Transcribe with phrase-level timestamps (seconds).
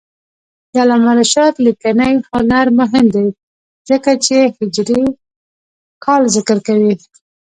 [0.71, 3.27] د علامه رشاد لیکنی هنر مهم دی
[3.89, 5.03] ځکه چې هجري
[6.03, 6.93] کال ذکر کوي.